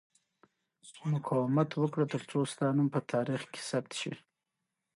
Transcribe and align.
مقاومت 1.11 1.69
وکړه 1.75 2.05
ترڅو 2.13 2.39
ستا 2.51 2.67
نوم 2.75 2.87
په 2.95 2.99
تاریخ 3.13 3.41
کې 3.53 3.61
ثبت 3.69 3.91
شي. 4.01 4.13